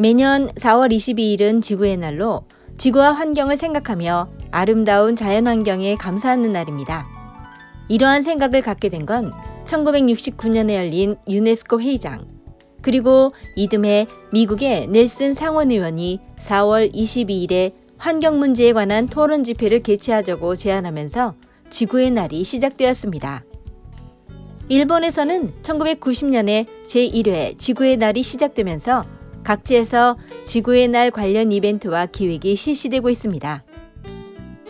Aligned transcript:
매년 0.00 0.48
4월 0.54 0.90
22일은 0.90 1.60
지구의 1.60 1.98
날로 1.98 2.44
지구와 2.78 3.12
환경을 3.12 3.58
생각하며 3.58 4.30
아름다운 4.50 5.14
자연 5.14 5.46
환경에 5.46 5.96
감사하는 5.96 6.52
날입니다. 6.52 7.06
이러한 7.90 8.22
생각을 8.22 8.62
갖게 8.62 8.88
된 8.88 9.04
건 9.04 9.30
1969년에 9.66 10.74
열린 10.74 11.16
유네스코 11.28 11.82
회의장, 11.82 12.26
그리고 12.80 13.34
이듬해 13.56 14.06
미국의 14.32 14.86
넬슨 14.86 15.34
상원 15.34 15.70
의원이 15.70 16.20
4월 16.38 16.94
22일에 16.94 17.74
환경 17.98 18.38
문제에 18.38 18.72
관한 18.72 19.06
토론 19.06 19.44
집회를 19.44 19.80
개최하자고 19.80 20.54
제안하면서 20.54 21.34
지구의 21.68 22.12
날이 22.12 22.42
시작되었습니다. 22.42 23.44
일본에서는 24.70 25.52
1990년에 25.60 26.64
제1회 26.86 27.58
지구의 27.58 27.98
날이 27.98 28.22
시작되면서 28.22 29.19
각지에서 29.44 30.16
지구의 30.44 30.88
날 30.88 31.10
관련 31.10 31.52
이벤트와 31.52 32.06
기획이 32.06 32.56
실시되고 32.56 33.08
있습니다. 33.10 33.64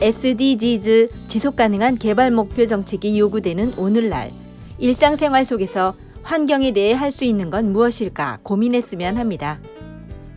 SDGs 0.00 1.08
지속 1.28 1.56
가능한 1.56 1.98
개발 1.98 2.30
목표 2.30 2.64
정책이 2.64 3.18
요구되는 3.18 3.74
오늘날 3.76 4.30
일상생활 4.78 5.44
속에서 5.44 5.94
환경에 6.22 6.72
대해 6.72 6.92
할 6.92 7.10
수 7.10 7.24
있는 7.24 7.50
건 7.50 7.72
무엇일까 7.72 8.38
고민했으면 8.42 9.18
합니다. 9.18 9.60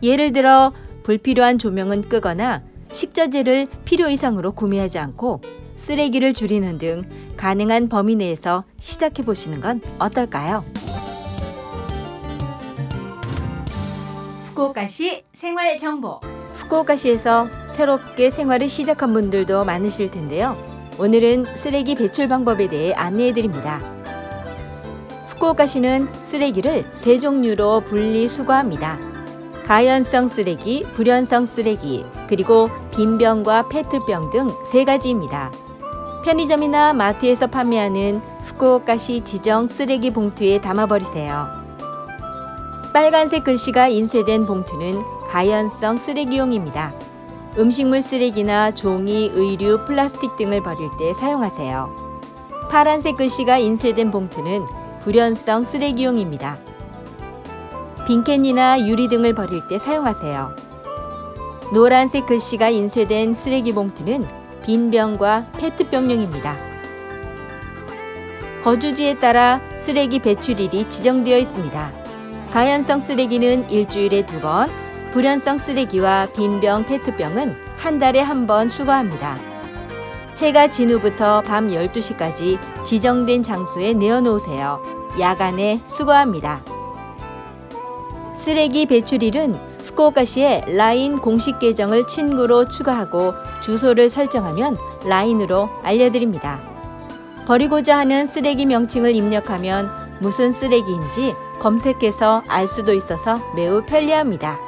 예를 0.02 0.32
들어 0.32 0.72
불필요한 1.02 1.58
조명은 1.58 2.02
끄거나 2.08 2.62
식자재를 2.92 3.68
필요 3.84 4.08
이상으로 4.08 4.52
구매하지 4.52 4.98
않고 4.98 5.40
쓰레기를 5.76 6.32
줄이는 6.32 6.78
등 6.78 7.02
가능한 7.36 7.88
범위 7.88 8.16
내에서 8.16 8.64
시작해 8.78 9.22
보시는 9.22 9.60
건 9.60 9.80
어떨까요? 9.98 10.64
후쿠오카시 14.54 15.24
생활 15.32 15.76
정보. 15.76 16.20
후쿠오카시에서 16.54 17.48
새롭게 17.66 18.30
생활을 18.30 18.68
시작한 18.68 19.12
분들도 19.12 19.64
많으실 19.64 20.12
텐데요. 20.12 20.56
오늘은 20.96 21.56
쓰레기 21.56 21.96
배출 21.96 22.28
방법에 22.28 22.68
대해 22.68 22.92
안내해 22.92 23.32
드립니다. 23.32 23.80
후쿠오카시는 25.26 26.06
쓰레기를 26.22 26.88
세 26.94 27.18
종류로 27.18 27.80
분리 27.80 28.28
수거합니다. 28.28 29.00
가연성 29.66 30.28
쓰레기, 30.28 30.86
불연성 30.94 31.46
쓰레기, 31.46 32.04
그리고 32.28 32.68
빈병과 32.92 33.68
페트병 33.68 34.30
등 34.30 34.48
세 34.64 34.84
가지입니다. 34.84 35.50
편의점이나 36.24 36.92
마트에서 36.92 37.48
판매하는 37.48 38.20
후쿠오카시 38.42 39.22
지정 39.22 39.66
쓰레기 39.66 40.12
봉투에 40.12 40.60
담아버리세요. 40.60 41.63
빨간색 42.94 43.42
글씨가 43.42 43.88
인쇄된 43.88 44.46
봉투는 44.46 45.02
가연성 45.28 45.96
쓰레기용입니다. 45.96 46.92
음식물 47.58 48.00
쓰레기나 48.00 48.70
종이, 48.70 49.32
의류, 49.34 49.84
플라스틱 49.84 50.36
등을 50.36 50.62
버릴 50.62 50.88
때 50.96 51.12
사용하세요. 51.12 52.20
파란색 52.70 53.16
글씨가 53.16 53.58
인쇄된 53.58 54.12
봉투는 54.12 54.64
불연성 55.00 55.64
쓰레기용입니다. 55.64 56.56
빈캔이나 58.06 58.86
유리 58.86 59.08
등을 59.08 59.34
버릴 59.34 59.66
때 59.66 59.76
사용하세요. 59.76 60.54
노란색 61.72 62.26
글씨가 62.26 62.68
인쇄된 62.68 63.34
쓰레기 63.34 63.72
봉투는 63.72 64.24
빈 64.62 64.92
병과 64.92 65.46
페트병용입니다. 65.58 66.56
거주지에 68.62 69.18
따라 69.18 69.60
쓰레기 69.74 70.20
배출일이 70.20 70.88
지정되어 70.88 71.38
있습니다. 71.38 72.03
가연성 72.54 73.00
쓰레기는 73.00 73.68
일주일에 73.68 74.24
두 74.26 74.38
번, 74.38 74.70
불연성 75.10 75.58
쓰레기와 75.58 76.28
빈병, 76.36 76.86
페트병은 76.86 77.56
한 77.76 77.98
달에 77.98 78.20
한 78.20 78.46
번 78.46 78.68
수거합니다. 78.68 79.36
해가 80.38 80.70
진 80.70 80.90
후부터 80.90 81.42
밤 81.42 81.66
12시까지 81.66 82.56
지정된 82.84 83.42
장소에 83.42 83.94
내어놓으세요. 83.94 84.80
야간에 85.18 85.80
수거합니다. 85.84 86.62
쓰레기 88.36 88.86
배출일은 88.86 89.56
후쿠오카시의 89.82 90.76
라인 90.76 91.18
공식 91.18 91.58
계정을 91.58 92.06
친구로 92.06 92.68
추가하고 92.68 93.34
주소를 93.62 94.08
설정하면 94.08 94.78
라인으로 95.08 95.70
알려드립니다. 95.82 96.60
버리고자 97.48 97.98
하는 97.98 98.26
쓰레기 98.26 98.64
명칭을 98.64 99.16
입력하면 99.16 99.90
무슨 100.20 100.52
쓰레기인지 100.52 101.34
검색해서 101.60 102.42
알 102.48 102.66
수도 102.66 102.92
있어서 102.92 103.40
매우 103.54 103.82
편리합니다. 103.84 104.58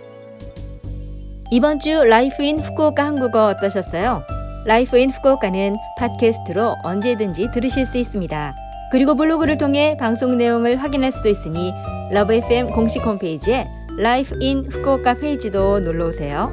이번 1.51 1.79
주 1.79 2.03
Life 2.05 2.43
in 2.43 2.59
Fukuoka 2.59 3.05
한국어 3.05 3.47
어떠셨어요? 3.47 4.23
Life 4.65 4.97
in 4.97 5.09
Fukuoka는 5.09 5.75
팟캐스트로 5.99 6.77
언제든지 6.83 7.51
들으실 7.51 7.85
수 7.85 7.97
있습니다. 7.97 8.55
그리고 8.89 9.15
블로그를 9.15 9.57
통해 9.57 9.97
방송 9.99 10.37
내용을 10.37 10.77
확인할 10.77 11.11
수도 11.11 11.27
있으니 11.27 11.73
LOVE 12.11 12.33
FM 12.33 12.71
공식 12.71 13.05
홈페이지에 13.05 13.67
Life 13.97 14.35
in 14.39 14.65
Fukuoka 14.65 15.13
페이지도 15.15 15.79
놀러 15.79 16.07
오세요. 16.07 16.51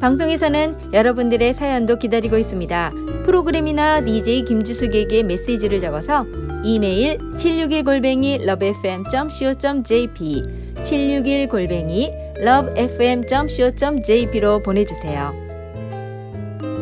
방송에서는 0.00 0.92
여러분들의 0.92 1.54
사연도 1.54 1.96
기다리고 1.96 2.36
있습니다. 2.36 2.92
프로그램이나 3.24 4.04
DJ 4.04 4.44
김주숙에게 4.44 5.22
메시지를 5.22 5.80
적어서 5.80 6.26
이메일 6.64 7.18
761골뱅이 7.18 8.42
lovefm.co.jp 8.42 10.42
761골뱅이 10.82 12.12
lovefm.co.jp로 12.38 14.60
보내주세요. 14.62 15.42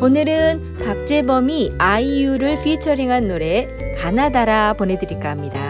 오늘은 0.00 0.78
박재범이 0.82 1.74
아이유를 1.76 2.56
피처링한 2.64 3.28
노래 3.28 3.68
가나다라 3.98 4.72
보내드릴까 4.72 5.28
합니다. 5.28 5.69